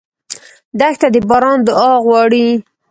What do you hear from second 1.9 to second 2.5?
غواړي.